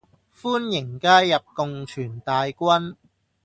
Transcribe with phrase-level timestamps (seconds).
[0.35, 2.95] 歡迎加入共存大軍